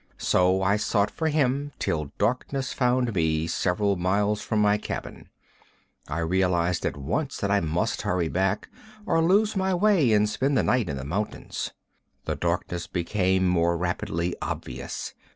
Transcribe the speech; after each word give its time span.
So 0.17 0.63
I 0.63 0.77
sought 0.77 1.11
for 1.11 1.27
him 1.27 1.73
till 1.77 2.11
darkness 2.17 2.73
found 2.73 3.13
me 3.13 3.45
several 3.45 3.97
miles 3.97 4.41
from 4.41 4.59
my 4.59 4.79
cabin. 4.79 5.29
I 6.07 6.17
realized 6.21 6.87
at 6.87 6.97
once 6.97 7.37
that 7.37 7.51
I 7.51 7.59
must 7.59 8.01
hurry 8.01 8.27
back, 8.27 8.67
or 9.05 9.23
lose 9.23 9.55
my 9.55 9.75
way 9.75 10.11
and 10.11 10.27
spend 10.27 10.57
the 10.57 10.63
night 10.63 10.89
in 10.89 10.97
the 10.97 11.05
mountains. 11.05 11.69
The 12.25 12.33
darkness 12.35 12.87
became 12.87 13.47
more 13.47 13.77
rapidly 13.77 14.35
obvious. 14.41 15.13